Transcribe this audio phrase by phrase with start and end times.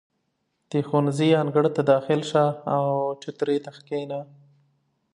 [0.69, 2.83] •د ښوونځي انګړ ته داخل شه، او
[3.21, 4.19] چوترې ته کښېنه.